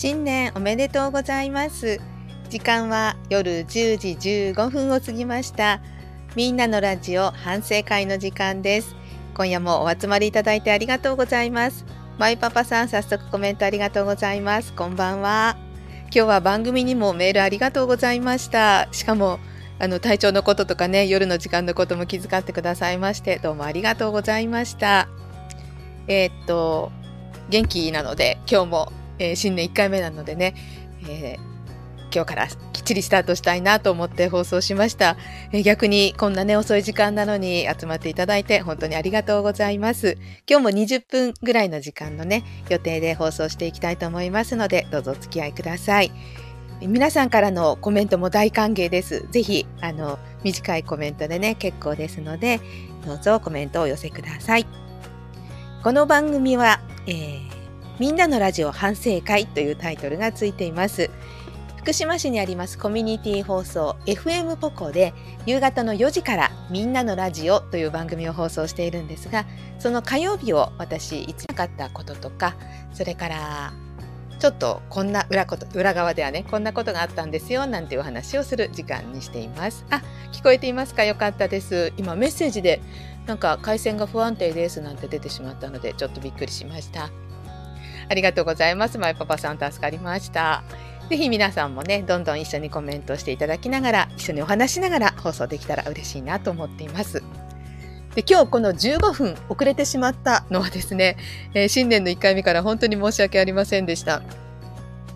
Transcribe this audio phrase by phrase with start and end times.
[0.00, 2.00] 新年おめでとうございます。
[2.50, 5.80] 時間は夜10時15分を過ぎました。
[6.36, 8.94] みんなのラジオ反省会の時間です。
[9.34, 11.84] 今夜もお集まりいただいてありがとうございます。
[12.16, 14.72] マイパパさん早速コメントありがとうございます。
[14.72, 15.56] こんばんは。
[16.02, 18.86] 今日は番組にもメールありがとうございました。
[18.92, 19.40] しかも
[19.80, 25.08] あの体調のこととかね夜の時間のことも気遣ってくださいましてどうもありがとうございました。
[26.06, 26.92] えー、っと
[27.48, 30.54] 元気なので今日も、えー、新年1回目なのでね、
[31.08, 35.16] えー、今日からきっちりスタートしたいなと思って放送しました、
[35.52, 40.16] え逆にこんなね遅い時間なのに集まっていただいて本当にありがとうございます
[40.48, 46.12] 今日も20分ぐらいの時間のね予定で放送していきたいと思いますのでどうぞお付き合いください
[46.80, 49.26] 皆さんからのコメントも大歓迎です。
[49.32, 52.60] ぜひ、あの、短いコメントでね、結構ですので、
[53.04, 54.66] どうぞコメントをお寄せください。
[55.82, 57.57] この番組は、えー、
[57.98, 61.10] みんなのラジオ反省会というタイトルがついています。
[61.76, 65.14] 福島市にありますコミュニティ放送 FM ポコで
[65.46, 69.46] 夕方の4時からみんなのラジオという番組を放送しているんですが
[69.78, 72.56] その火曜日を私いつなかったこととか
[72.92, 73.72] それから
[74.38, 79.86] ちょっとこんな裏こと裏側ではねこんなことがあったんですよなんていうお話をする時間にしています。
[79.88, 80.02] あ
[80.32, 81.04] 聞こえていますか？
[81.04, 81.94] よかったです。
[81.96, 82.82] 今メッセージで
[83.26, 87.10] なんか回線が不安定ですなんて出てしまったのでちょっとびっくりしました。
[88.08, 88.98] ありがとうございます。
[88.98, 90.62] マイパパさん助かりました。
[91.08, 97.22] ぜひ皆さんもねどんどん一緒にコメントしていただきながら一緒にお話しながら放送できたら嬉しいなと思っています。
[98.14, 101.16] で今日この15分遅れてしまったのはですね、
[101.54, 104.22] えー、新年の1回目から本当に申し訳ありませんでした。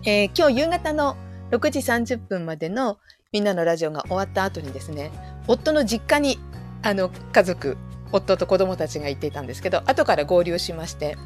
[0.05, 1.17] えー、今日夕方の
[1.51, 2.97] 6時30分までの
[3.31, 5.11] みんなのラジオが終わった後にですね、
[5.47, 6.39] 夫の実家に
[6.81, 7.77] あの家族、
[8.11, 11.17] 夫と子供たちが行っていたんですけど、後から合流しまして、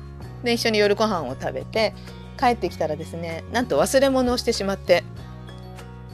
[0.43, 1.93] で一緒に夜ご飯を食べて
[2.39, 5.03] 帰ってきたらですね、なんと忘れ物をしてしまって、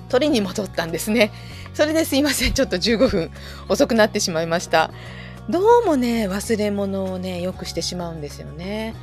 [0.09, 1.31] 取りに戻ったんですね。
[1.73, 3.31] それですいません、ちょっと15分
[3.67, 4.91] 遅くなってしまいました。
[5.49, 8.95] どうもね忘れ物をねよくしてしまうんですよね。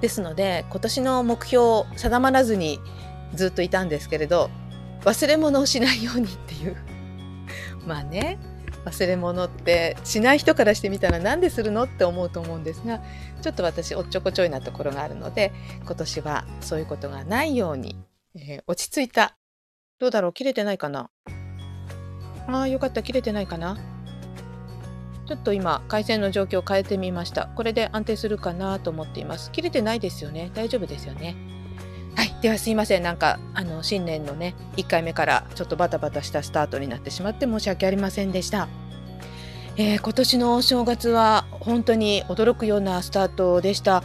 [0.00, 2.80] ですので今年の目標を定まらずに
[3.34, 4.50] ずっといたんですけれど
[5.04, 6.76] 忘れ物をしないようにっていう
[7.86, 8.38] まあね
[8.86, 13.02] 忘れ物ってしない人からしてみたら何でするのって思うと思うんですが
[13.42, 15.52] ちょっと私おっちょこちょいなところがあるので
[15.84, 17.96] 今年はそういうことがないように、
[18.34, 19.36] えー、落ち着いた。
[19.98, 20.32] どうだろう？
[20.32, 21.10] 切れてないかな？
[22.48, 23.02] ああよかった。
[23.02, 23.76] 切れてないかな？
[25.26, 27.46] ちょっと今回線の状況を変えてみました。
[27.56, 29.50] これで安定するかなと思っています。
[29.50, 30.52] 切れてないですよね。
[30.54, 31.34] 大丈夫ですよね。
[32.42, 33.02] ではすいません。
[33.02, 38.68] なんかあの新年のね1回目からちょっとバタバタしたスタートになってしまって申し訳ありませんでした。
[39.78, 44.02] えー、今年のお正月は本当に驚くようなスタートでした。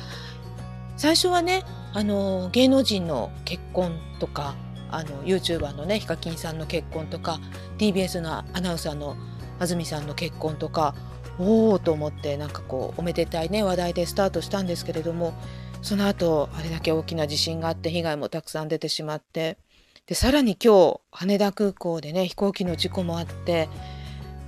[0.97, 4.55] 最初はねあの芸能人の結婚とか
[4.89, 7.39] あの YouTuber のねヒカキンさんの結婚とか
[7.77, 9.15] TBS のアナウンサーの
[9.59, 10.95] 安住さんの結婚とか
[11.39, 15.33] おおと思ってなんかこうおめでたいね話題でスタートしたんですけれども
[15.81, 19.57] その後あれだけ大きな地震があって被害もたくさん出てしまって
[20.05, 23.69] でさらに今日羽田空港でね飛行機の事故もあって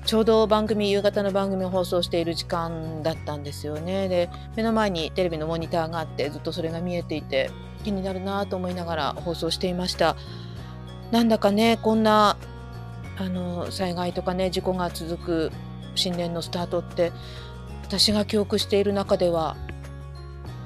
[0.06, 4.10] ちょうど番組夕方の番組を放送している時間だったんですよね。
[4.10, 7.50] で目の前にテレビのモニターがあってずっとそれが見えていて
[7.86, 10.18] 気になるなと思いながら放送していました。
[11.12, 12.38] なんだかねこんな
[13.18, 15.52] あの災害とかね事故が続く
[15.96, 17.14] 新年のスタートって
[17.84, 19.56] 私が記憶している中では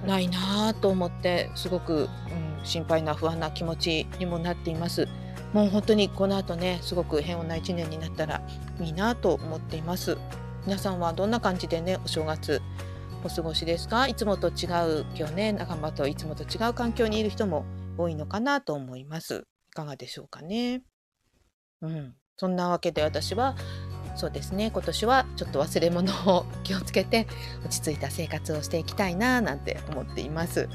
[0.07, 5.07] ないなと思ってすごく、うん、心配な不安な気持ちにもなっています。
[5.53, 8.41] もう本当にこの後ねすごく平穏な一年になったら
[8.79, 10.17] いいなと思っています。
[10.65, 12.61] 皆さんはどんな感じでねお正月
[13.23, 14.07] お過ごしですか？
[14.07, 17.65] いつもと違う今日ね仲間といつもと違う環境にいる人も
[17.97, 19.45] 多いのかなと思います。
[19.69, 20.81] いかがでしょうかね？
[21.81, 23.55] うん、そんなわけで私は
[24.17, 24.71] そうですね。
[24.71, 27.27] 今年はちょっと忘れ物を気をつけて
[27.63, 30.67] 落ち着いた生活をしていきたいななんて思っています。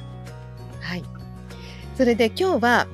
[0.80, 1.04] はい、
[1.96, 2.86] それで今日は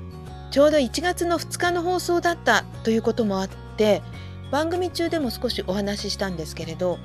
[0.50, 4.02] ちょうど1月の2日の放送だったということもあって
[4.50, 6.98] 番組中でも少しお話ししたんですけれど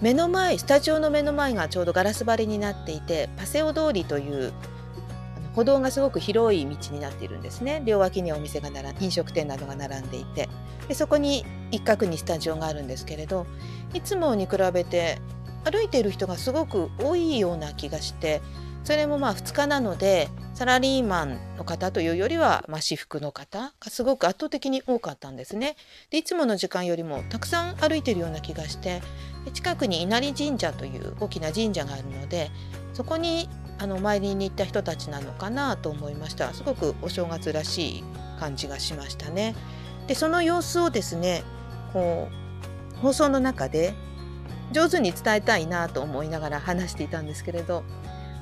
[0.00, 4.52] 目の前スタジオの目の前がちょうどガラス張りになっていてパセオ通りという
[5.54, 7.80] 歩道がすごく広い道になっているんですね。
[7.84, 10.48] 両脇にお店が並飲食店などが並んでいて
[10.88, 11.44] でそこに
[11.74, 13.46] 一角にスタジオがあるんですけれど
[13.92, 15.18] いつもに比べて
[15.64, 18.42] 歩いている人がすごく多いような気がして
[18.84, 25.74] それもまあ2日なのでサラリーマンの方というよりは、まあ、私服の方がすごく圧倒的に多かったんですね。
[26.10, 29.02] でいつもの時間よりもたくさん歩いているような気がして
[29.54, 32.50] 近くに稲荷神社という大きな神社があるので
[32.92, 33.48] そこに
[33.78, 38.04] ああの参りに行った人たちなのかなと思いましたすごくお正月らしい
[38.38, 39.54] 感じがしましたね
[40.06, 41.42] でその様子をですね
[41.94, 42.28] こ
[42.92, 43.94] う放送の中で
[44.72, 47.84] 上手に伝えたいなと思いながら話していたんですけれど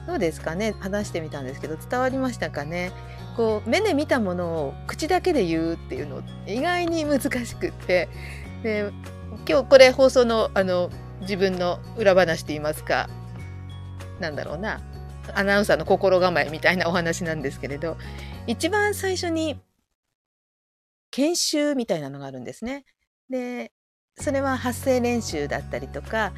[0.08, 0.75] どうですかね？
[0.81, 2.90] 話してみたんですけど伝わりましたかね？
[3.37, 8.08] こう目で見たものを口だけで言うっていうの意外に難しくって。
[8.64, 8.90] で
[9.49, 10.90] 今日これ放送のあの
[11.22, 13.08] 自分の裏話と言いますか
[14.20, 14.81] なんだろうな
[15.34, 17.96] アナウンサーの心構えみたいなお話なんですけれど
[18.46, 19.60] 一番最初に
[21.10, 22.84] 研修みたいなのがあるんですね。
[23.32, 23.73] で
[24.20, 26.34] それは発声練習だったりとか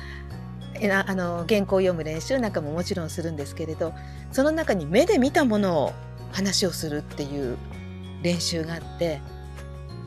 [1.07, 3.93] あの原稿を読む練習なんかももちろんするんですけれど
[4.31, 5.93] その中に目で見たものを
[6.31, 7.59] 話をするっていう
[8.23, 9.21] 練習があって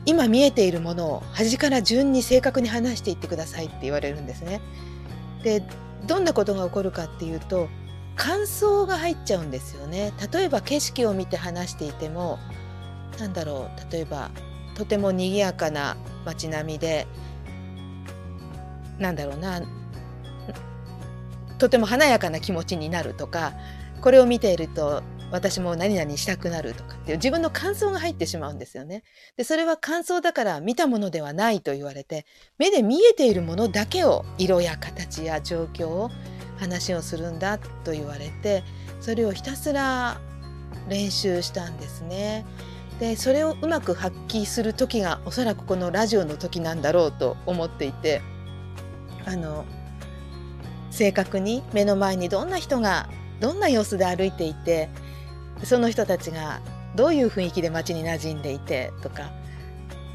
[0.06, 4.62] 今見えているものを端から順に正確に話していってくださいって言われるんですね。
[5.42, 5.62] で
[6.06, 7.68] どんなことが起こるかっていうと
[8.16, 10.14] 感想が入っちゃうんですよね。
[10.32, 12.38] 例えば景色を見て話していても
[13.18, 14.30] なんだろう例えば
[14.74, 17.06] とても賑やかな街並みで
[18.98, 19.62] なんだろうな
[21.58, 23.52] とても華やかな気持ちになるとか
[24.00, 29.02] これを見ていると私も何々したくなるとかっていう自分の感想が入ってしまうんですよね。
[29.36, 32.24] でそれは感想だから見たものではないと言われて
[32.58, 36.10] 目で見えているものだけを色や形や状況を
[36.58, 38.64] 話をするんだと言われて
[39.00, 40.20] それをひたすら
[40.88, 42.46] 練習したんですね。
[43.00, 48.22] でそれをうまく発揮する時がおそらくこのラジオの時なんだろうと思っていて
[49.24, 49.64] あの
[50.90, 53.08] 正確に目の前にどんな人が
[53.40, 54.88] どんな様子で歩いていて
[55.62, 56.60] その人たちが
[56.96, 59.30] どういう雰囲気で街に馴染んでいてとか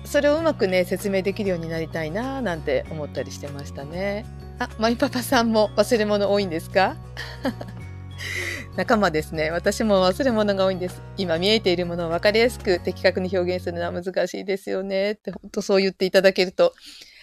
[0.04, 4.26] それをうまくね説明できるようになりたいななんて思ったりしてましたね。
[4.60, 6.98] あ、マイパパさんも忘れ物多いんですか？
[8.76, 9.52] 仲間ですね。
[9.52, 11.02] 私も忘れ物が多いんです。
[11.18, 16.74] 今見えているものを分かりやすく的確に表現するのは難しいですよねって本当そう言っていただけると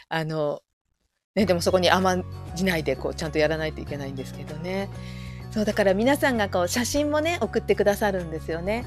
[0.09, 0.63] あの
[1.35, 2.25] ね、でもそこに甘ん
[2.57, 4.91] じないでこうちゃんとやらないといけないんですけどね
[5.53, 8.85] そうだから皆さんがこう写真もね送ってくださるんですよね。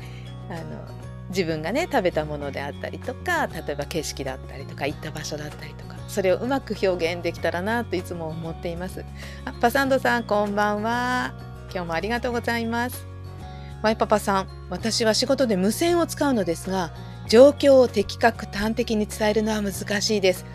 [0.50, 0.86] あの
[1.30, 9.04] 自分がね食べたものであったりとか例えば景色だったりとか行った場所だったりとかそれをうまく表現できたらなといつも思っています。
[9.46, 11.53] あパサンドさんこんばんは。
[11.74, 13.08] 今日もありがとうございます。
[13.82, 16.94] マイパパさん私は仕事で無線を使うのですが
[17.28, 20.46] 状況を的確端的に伝えるのは難しいです。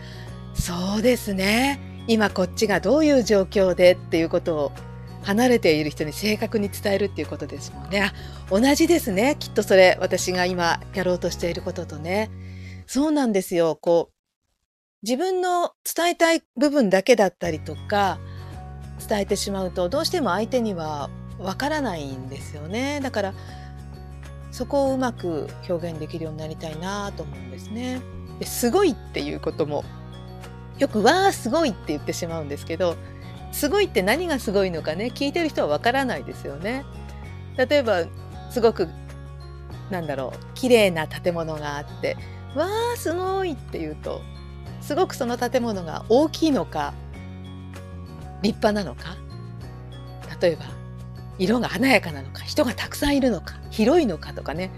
[0.55, 1.79] そうですね。
[2.07, 4.71] 今こっちがどういう状況でっていうことを
[5.23, 8.11] 離れている人に正確に伝えるっていうことですもんね。
[8.49, 9.35] 同じですね。
[9.39, 12.31] きっとそれ私が今やろうとしていることとね。
[12.87, 13.77] そうなんですよ。
[13.79, 14.13] こう
[15.03, 18.19] 自分の伝えたい部分だけだったりとか
[18.99, 21.09] 伝えてしまうとどうしても相手には
[21.39, 23.33] わからないんですよねだから
[24.51, 28.01] そこをうまく表現できるようになりたいなと思うんですね
[28.39, 29.83] ですごいっていうことも
[30.79, 32.95] よく「わあすごい」って言ってしまうんですけど
[33.51, 36.85] すごいって何がすごいのかね聞いてる人はわからないですよね。
[37.57, 38.03] 例えば
[38.51, 38.87] すごく
[39.89, 42.15] なんだろう綺麗な建物があって
[42.55, 44.21] 「わあすごい」って言うと
[44.81, 46.93] すごくその建物が大きいのか
[48.41, 49.15] 立派なのか？
[50.41, 50.65] 例えば
[51.37, 52.43] 色が華やかなのか？
[52.43, 53.59] 人がたくさんいるのか？
[53.69, 54.71] 広いのかとかね。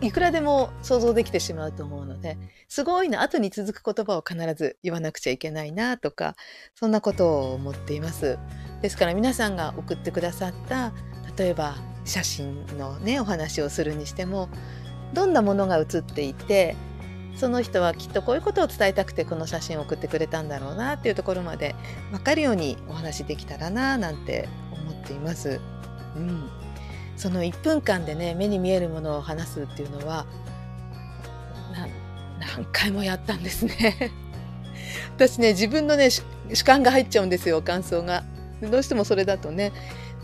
[0.00, 2.36] いくらでも想像できてしまうと思うので
[2.68, 6.34] すごいの後に続く言葉を必ず言わなくちゃいけないなとか
[6.74, 8.38] そんなことを思っています。
[8.82, 10.92] ですから皆さんが送ってくださった
[11.36, 14.48] 例えば写真のねお話をするにしても
[15.12, 16.74] どんなものが写っていて
[17.38, 21.76] その人はきっとこういうことを伝えたくてこの写真を送ってくれたんだろうなっていうところまで
[22.10, 25.60] 分かるようにお話できたらななんて思っています。
[26.16, 26.50] うん。
[27.16, 30.26] その1分間でね目に見えるものを話すっていうのは
[32.40, 34.10] 何回もやったんですね。
[35.14, 38.24] 私ね自分のね主観が入っちゃうんですよ感想が。
[38.62, 39.72] どうしてもそれだとね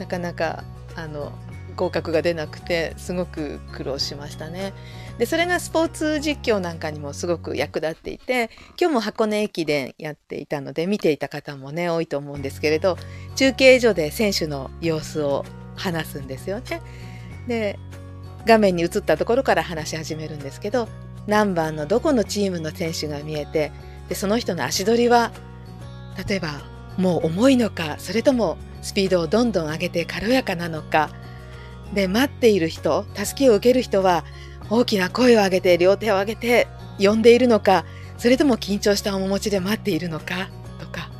[0.00, 0.64] なかなか
[0.96, 1.30] あの
[1.76, 4.72] 合格が出なくてすごく苦労しましたね
[5.18, 12.96] でそれがスポーツ実況なんかにもすごく役立っていて今日も箱根駅伝やっていたので見ていた方もね多いと思うんですけれど
[13.36, 15.44] 中継所で選手の様子を
[15.76, 16.82] 話すんですよね。
[17.46, 17.78] で
[18.46, 20.88] 画面に映ったところから話し始めるんですけど
[21.26, 23.72] 何番のどこのチームの選手が見えて
[24.08, 25.32] でその人の足取りは
[26.28, 26.60] 例えば
[26.98, 31.10] もう重いのかそれともスピードをどんどん上げて軽やかなのか
[31.94, 34.24] で待っている人助けを受ける人は
[34.70, 36.68] 大きな声を上げて両手を上げて
[36.98, 37.84] 呼んでいるのか
[38.18, 40.48] それとも緊張した面持ちで待っているのか
[40.80, 41.10] とか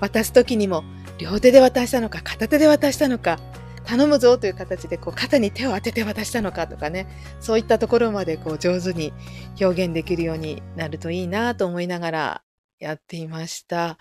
[0.00, 0.84] 渡す時にも
[1.18, 3.38] 両手で渡したのか片手で渡したのか
[3.84, 7.06] 頼むぞという形でこう肩に手を当てて渡したのかとかね
[7.40, 9.12] そういったところまでこう上手に
[9.60, 12.42] 表現できるようになるといいなと思いながら
[12.78, 13.98] やっていました。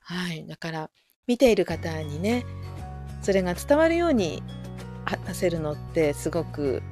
[0.00, 0.90] はい、だから
[1.26, 2.44] 見ている方にね
[3.22, 4.42] それが伝わるように
[5.04, 6.82] 話せるのってすごく、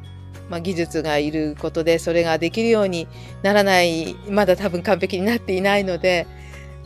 [0.49, 3.07] まあ、技術がいることでそれができるように
[3.43, 6.27] ならないまだ多分完璧になっていないので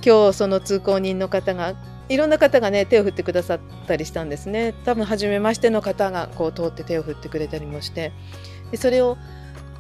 [0.05, 1.75] 今日その通行人の方が
[2.09, 8.13] いろんな方がね手を振ってくださったりしたんですね多分初めましての方がこう通って手を振ってくれたりもして
[8.71, 9.17] でそれを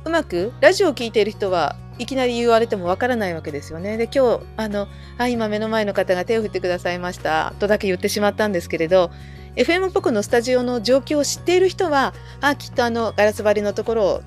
[0.04, 3.96] うまくラジオを聴いている人はいきなり言われてもわからないわけですよね。
[3.96, 9.10] で今日あのあ今目の前の方が手を振ってくださいましたとだけ言ってしまったんですけれど
[9.56, 14.22] FM っぽくのスタジオの状況を知っている人はあきっとあのガラス張りのところを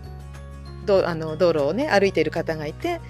[0.86, 3.02] どあの道路をね歩いている方がいて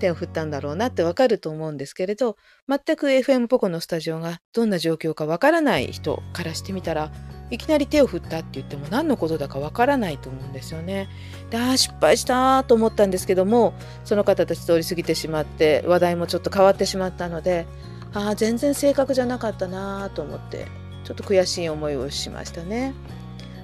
[0.00, 2.36] 手を振ったんだろうなってわかると思うんですけれど
[2.68, 7.12] 全く FM ポコのスタジオがどんな状況かわからない人からしてみたら
[7.50, 11.08] いきなり手を振ったって言っても何のことだかわからないと思うんですよね。
[11.50, 13.74] でああ失敗したと思ったんですけども
[14.04, 17.66] その方たち通り過ぎてしまって話題もちょっと変わってしまったので
[18.12, 20.66] ああ全然正確じゃなかったなと思って
[21.10, 22.94] ちょっと悔しい思いをしましたね。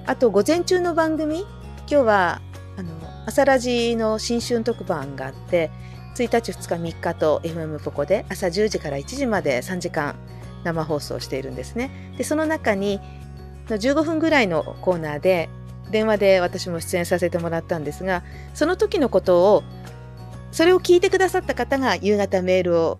[0.05, 1.45] あと午前中の番組
[1.79, 2.41] 今日は
[2.75, 2.91] あの
[3.25, 5.71] 朝ラジの新春特番があって
[6.15, 10.17] 1日2日3日と FM ポコで朝10時から1時まで3時間
[10.65, 11.89] 生放送しているんですね。
[12.17, 12.99] でその中に
[13.67, 15.47] 15分ぐらいのコーナーで
[15.89, 18.23] 電話で私も出演させてもらったんですが
[18.55, 19.63] その時のことを
[20.51, 22.99] それを聞いてくださった方が夕方メールを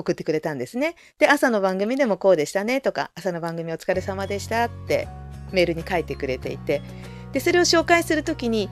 [0.00, 0.94] 送ってくれたんですね。
[1.18, 5.08] で朝の番組でもこうでしたねとか朝の番組お疲れ様でしたって
[5.52, 6.82] メールに書いてくれていて
[7.32, 8.68] でそれを紹介する時に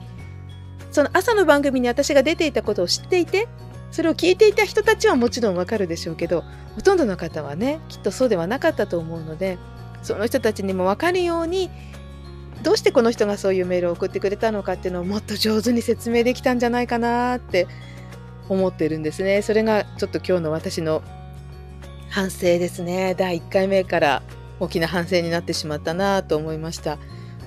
[0.91, 3.47] その朝の番組に私が出ていたことを知っていて
[3.91, 6.43] それを聞いていた人たちはもちろんわかるでしょうけど
[6.75, 9.57] ほとんどの方はねきっとそうではなかったと思うので
[10.03, 11.69] その人たちにも分かるように
[12.63, 17.67] どうしてこの人がそういうメールを送ってくれたのかっていうのをもっと上手に説明できたんじゃないかなって
[18.49, 19.41] 思ってるんですね。
[19.41, 21.01] それがちょっと今日の私の
[22.09, 23.15] 反省ですね。
[23.15, 24.23] 第1回目から
[24.59, 26.97] 大きな反省になってしまったなと思いました。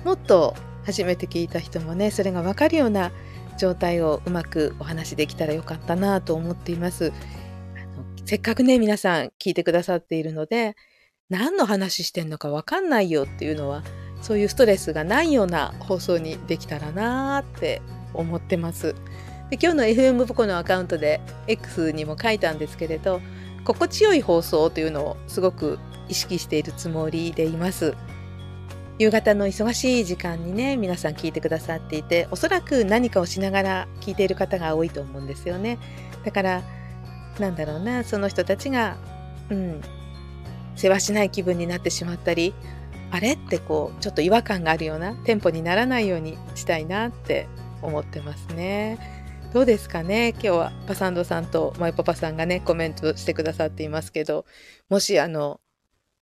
[0.03, 3.11] もっと初めて聞いた人もねそれが分かるような
[3.57, 7.11] 状態をうまくお話できたらよかったなと思っています。
[7.75, 10.75] あのせっかくね皆さん聞いてくださっているので
[11.29, 13.83] 何の話してんのか分かんないよっていうのは
[14.21, 17.81] そういうストレスがないような放送にできたらなって
[18.13, 18.95] 思ってます。
[19.49, 23.19] で今日の FM ポコのアカウントで X にも書いたんですけれど
[23.65, 27.95] 心地よい放送というのをすごく意識しているつもりでいます。
[28.97, 35.79] 夕方の忙しい時間にね皆さん聞いてくださっていておそらく何かをしながら聞いている方が多いと思うんですよね。
[36.25, 36.63] だから
[37.39, 38.97] なんだろうなその人たちが
[39.49, 39.81] うん
[40.75, 42.53] 世話しない気分になってしまったり
[43.11, 47.47] あれってこうちょっと違和感があるようなテンポにならないようにしたいなって
[47.81, 49.18] 思ってますね。
[49.51, 50.29] どうですかね？
[50.29, 54.45] 今日はパサンドさんとマイパパさんがねコメントしてくださっていますけど
[54.89, 55.59] もしあの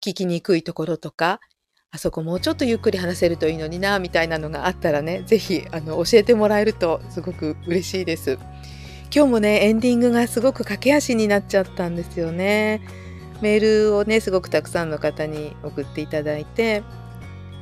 [0.04, 1.38] 聞きにくいところとか
[1.92, 8.36] あそこもうちょっとゆっくり話せるといいのになみたいなのがあったらね是非あの教えてもらえるとすごく嬉しいです。
[9.14, 12.80] 今日もねエンディングがすごく駆け足になっちゃったんですよね。
[13.40, 16.82] メールをねすごくたくさんの方に送っていただいて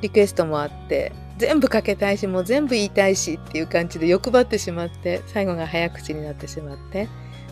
[0.01, 7.09] リクエストもあって全部かけたいしもう全部言いたいしっていう感じで欲張ってしまって最後が早口になってしまって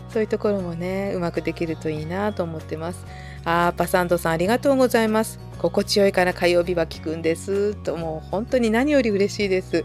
[0.07, 3.05] そういうところもねうまくできるといいなと思ってます。
[3.43, 5.39] あーパサンドさんありがとうございます。
[5.59, 7.75] 心地よいから火曜日は聞くんです。
[7.75, 9.83] ともう本当に何より嬉しいです。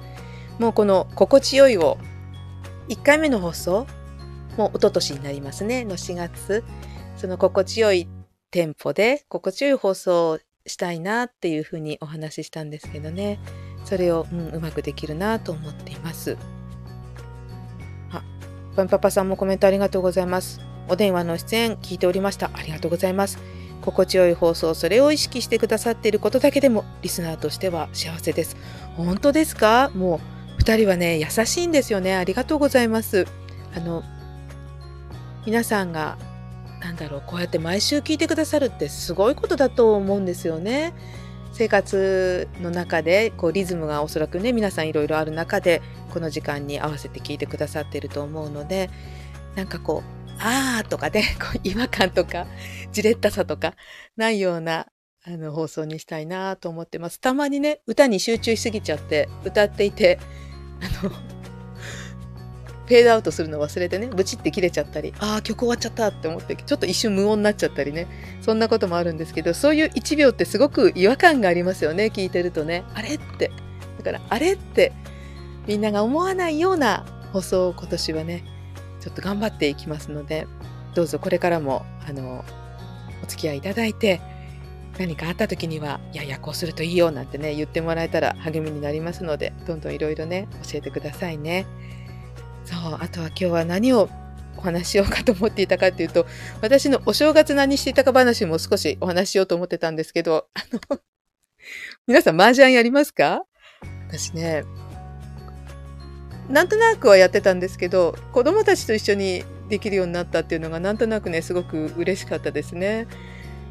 [0.60, 1.98] もうこの心地よいを
[2.88, 3.86] 1回目の放送
[4.56, 5.84] もう一昨年になりますね。
[5.84, 6.62] の4月。
[7.16, 8.08] その心地よい
[8.52, 13.38] テンポで心地よい放送をしたいなっていうふうにお話ししたんですけどね。
[13.86, 16.36] それを、うん、うまくできるなと思っています。
[18.12, 18.22] あ
[18.76, 20.60] パンパパさんもコメントありがとうございます。
[20.88, 22.50] お電話の出演聞いておりました。
[22.52, 23.38] ありがとうございます。
[23.82, 28.56] 心地よい放送それを意識してくださっていることだけでもリスナーとしては幸せです。
[28.96, 29.90] 本当ですか？
[29.94, 30.20] も
[30.58, 32.16] う2人はね優しいんですよね。
[32.16, 33.26] ありがとうございます。
[33.76, 34.02] あの
[35.46, 36.18] 皆さんが
[36.80, 40.92] なんだろうこうやって毎週聞いてくださるってすごいことだと思うんですよね。
[41.56, 45.80] 生活の中でこうリズムがおそらくね皆さんいろいろある中で
[46.12, 48.90] この時間に合わせて聞いてくださっていると思うので
[49.54, 52.46] なんかこう「あー」とかね こう違和感とか
[52.92, 53.74] じれったさとか
[54.18, 54.86] ないような
[55.24, 57.20] あの放送にしたいなと思ってます。
[57.20, 60.18] たまにね歌に集中しすぎちゃって歌っていて
[61.00, 61.10] あの
[62.86, 68.06] フェードアウトするの忘れてねブチって切れちゃったりああ曲終わっちゃったって思ってちょっと一瞬無音になっちゃったりね
[68.40, 73.50] そんなこともあるんですけどそういう1秒ってすごく違和感がありますよね聞いてるとねあれって
[73.98, 74.92] だからあれって
[75.66, 78.44] みんなが思わないような放送を今年はね
[79.00, 80.46] ちょっと頑張っていきますので
[80.94, 82.44] どうぞこれからもあの
[83.22, 84.20] お付き合いいただいて
[84.98, 91.66] 何かあった時には、いやいや、こうするといいよなんてね、言ってもらえたら励みになりますので、どんどんいろいろね、教えてくださいね。
[92.66, 94.10] そう、あとは今日は何を
[94.58, 96.26] お話しようかと思っていたかっていうと、
[96.60, 101.00] 私のお正月何していたか話も少しお話ししようと思ってたんですけど、あの
[102.06, 103.44] 皆さん麻雀やりますか？
[104.08, 104.64] 私ね、
[106.48, 113.06] なんとなくはやってたんですけど、子供たちと一緒にできるようになったっていうのがなんとなくね、すごく嬉しかったですね。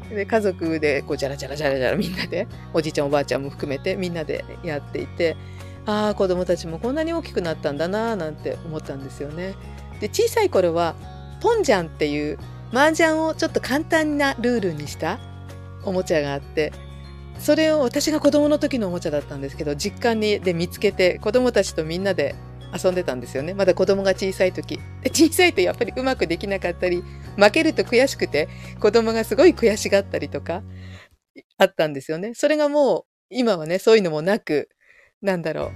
[0.08, 5.36] で家族でこうじゃらじゃらじゃらじゃらみんなでおじいちゃんおばあちゃんも含めてみんなでやっていて
[5.86, 9.54] ああ子供たちもこんなに大きくなったんだなーなんて思ったんですよね。
[10.00, 10.94] で小さい頃は
[11.40, 12.38] ポンジャンっていう
[12.72, 15.18] 麻雀をちょっと簡単なルールにした
[15.84, 16.72] おもちゃがあって
[17.38, 22.34] それを私が子供の時のおもちゃだったんですけど実家にで見つけて子供たちとみんなで
[22.82, 23.54] 遊んでたんですよね。
[23.54, 24.80] まだ子供が小さい時。
[25.02, 27.02] で小さいとやっぱりうまくできなかったり
[27.36, 28.48] 負けると悔しくて
[28.80, 30.62] 子供がすごい悔しがったりとか
[31.58, 32.34] あったんですよね。
[32.34, 34.68] それがもう今はねそういうのもなく
[35.26, 35.72] なんだろ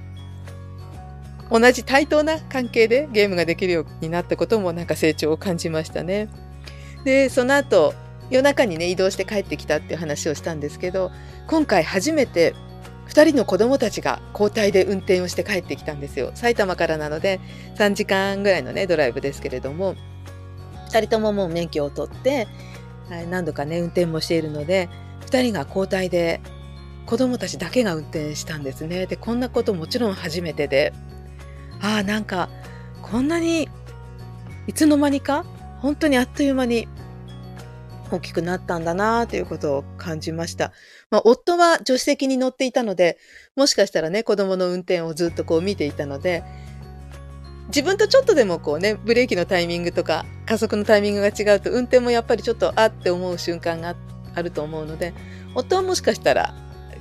[1.50, 1.60] う。
[1.60, 6.28] 同じ対等な関係でゲームができるようになったこともなんか成長を感じましたね。
[7.04, 7.92] でその後
[8.30, 11.10] 夜中にね移動して帰ってきたっていう話をしたんですけど
[11.48, 12.54] 今回初めて
[13.08, 16.30] 2人の子供たちが交代で運転をして帰ってきたんですよ。
[16.34, 17.40] 埼玉からなので
[17.76, 19.96] 3時間ぐらいのねドライブですけれども。
[20.90, 22.48] 2人とももう免許を取って
[23.30, 24.88] 何度かね運転もしているので
[25.26, 26.40] 2人が交代で
[27.10, 30.92] 子供たちだけが運転したんですねでこんなこともちろん初めてで
[31.80, 32.48] ああなんか
[33.02, 33.68] こんなに
[34.68, 35.44] いつの間にか
[35.80, 36.86] 本当にあっという間に
[38.12, 40.72] 大きくなったんだなということを感じました。
[41.10, 43.18] まあ、夫は助手席に乗っていたので、
[43.56, 46.42] もしかしたらね、子供の運転をずっとこう見ていたので、
[47.68, 53.94] 自分とちょっとでもこうね、ブレーキのタイミングとか加速のタイミングが違うと運転もやっぱりちょっとあって思う瞬間が
[54.34, 55.14] あると思うので、
[55.54, 56.52] 夫はもしかしたら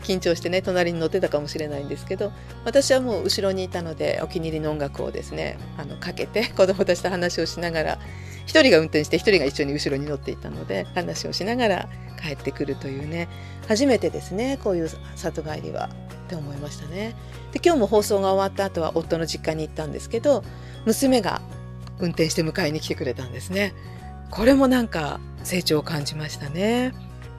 [0.04, 2.32] 緊張してね隣に乗ってたかもしれないんですけど
[2.66, 8.00] 私はもう後ろにいたのでお気に入りの音楽をですねあのかけて 子供たちと話をしながら
[8.48, 11.90] 1人が運転して1人が一緒に後ろに乗っていたので話をしながら
[12.22, 13.28] 帰ってくるというね
[13.68, 15.90] 初めてですねこういう里帰りは
[16.26, 17.16] って思いましたね。
[17.52, 20.44] で今日も放送が終わった後は夫の実家に行ったんですけど
[20.86, 21.42] 娘が
[22.00, 23.74] 運転して迎えに来てくれたんですね。
[24.30, 26.94] これもなんか成長を感じましたね。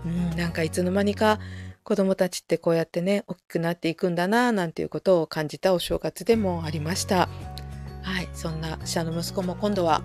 [0.04, 1.38] うん、なんかいつの間にか
[1.82, 7.28] 子供たちってこうやってね大きくなっていくんだななんていうことを感じたお正月でもありました。
[8.02, 10.02] はい、そんな下の息子も今度は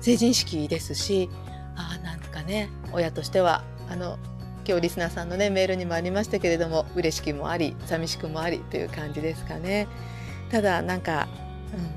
[0.00, 1.28] 成人式ですし
[1.76, 4.18] あなんかね親としてはあの
[4.66, 9.88] 今日リスナーさんのねメールにもありましたけれども嬉しくもあり寂しくもありという感じですかね。
[10.50, 11.28] ただなんか、
[11.74, 11.90] うん、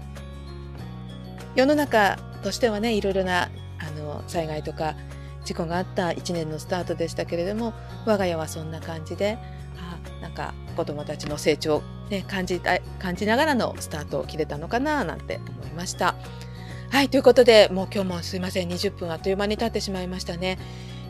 [1.55, 4.95] 世の中としてはねいろいろなあの災害とか
[5.43, 7.73] 事故があった1年のスタートでしたけれども
[8.05, 9.37] 我が家はそんな感じで
[9.77, 16.15] あなんか子どもたちの成長、ね、感じた感じながらのスタートを切れたのかななんて思いました。
[16.89, 20.59] はいということでもう今日もすいません20分あっという間に経ってしまいましたね。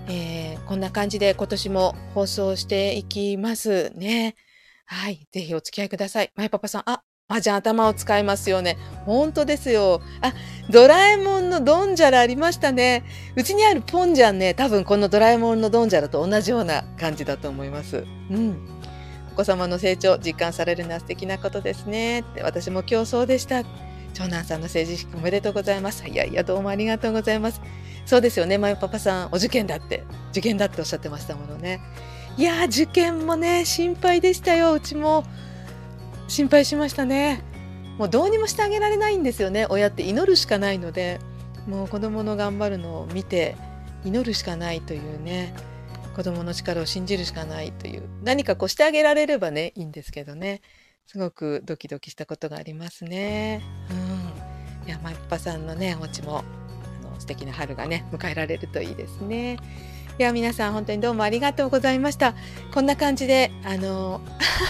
[0.07, 4.35] えー、こんな感じで今年も放送していきますね。
[4.85, 5.27] はい。
[5.31, 6.31] ぜひお付き合いください。
[6.35, 8.77] マイパパさん、あ、あ、じゃあ頭を使いますよね。
[9.05, 10.01] 本当ですよ。
[10.21, 10.33] あ、
[10.69, 13.03] ドラえもんのドンジャラありましたね。
[13.35, 18.05] うちにあるポンジャンね、多分このドラえもんのドンジャラと同じような感じだと思います。
[18.29, 18.57] うん。
[19.31, 22.19] お子様の成長実感されるのは素敵なことですね。
[22.19, 23.63] って私も今日そうでした。
[24.13, 26.07] 長男さんの成人式おめでとうございます。
[26.07, 27.61] いやいや、どうもありがとうございます。
[28.05, 31.79] そうですよね、まゆパパさん、お受験だって、受験だっておっしゃってましたものね。
[32.37, 35.23] いや受験もね、心配でしたよ、うちも。
[36.27, 37.41] 心配しましたね。
[37.97, 41.19] もうどうにもしてあげられないんですよね、親って祈るしかないので、
[41.67, 43.55] もう子供の頑張るのを見て、
[44.03, 45.53] 祈るしかないというね、
[46.15, 50.61] 子供の力を信じるしかないという、何かこうしてあげられればね、いいんですけどね。
[51.05, 53.61] すごくドキドキしたことがありますね。
[53.91, 54.87] うん。
[54.87, 56.43] いや、まっぱさんのね、お家も、あ
[57.07, 59.57] の、素敵な春がね、迎えられるといいですね。
[60.19, 62.35] いや、皆さん本当にどうもありがとうございました。
[62.71, 64.21] こんな感じで、あの、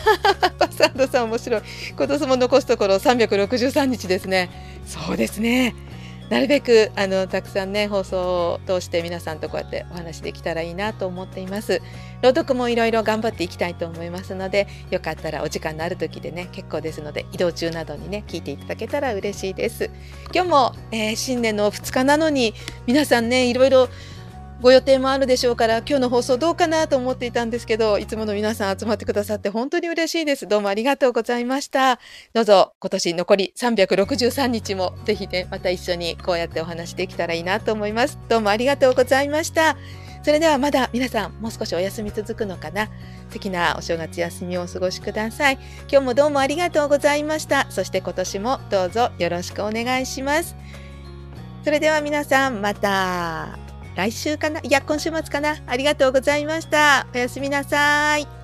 [0.58, 1.62] パサンドさん面白い。
[1.98, 4.50] 今年も残すところ363日ですね。
[4.86, 5.76] そうですね。
[6.30, 8.18] なるべくあのたくさんね放送
[8.54, 11.82] を通して皆さんとこうやってお話できたらいいなと思っています。
[12.22, 19.92] 朗読もいろいろ頑張っていきたいと思いますのでよかったらお時間のある時でね結構ですので移動中などにね聞いていただけたら嬉しいです
[20.34, 22.54] 今日も、えー、新年の2日なのに
[22.88, 23.90] 皆さんねいろいろ
[24.64, 30.48] ご予定もあるでしょうから今日の放送どうかなと思っていたんですけどいつもの皆さん集まってくださって本当に嬉しいです。
[30.48, 32.00] どうもありがとうございました。
[32.32, 38.18] どうぞ今年残り363日もぜひねまた一緒にこうやってお話できたらいいなと思います。
[38.30, 39.76] どうもありがとうございました。
[40.24, 42.86] それではまだ皆さんもう少しお休み続くのかな。
[42.86, 42.92] 素
[43.32, 45.60] 敵なお正月休みをお過ごしください。
[45.92, 47.68] 今日もどうもありがとうございました。
[47.70, 50.56] そして今年もどうぞよろしくお願いします。
[51.66, 53.63] それでは皆さんまた。
[53.96, 54.60] 来週かな？
[54.62, 55.58] いや今週末かな？
[55.68, 57.08] ありがとうございました。
[57.14, 58.43] おやすみなさい。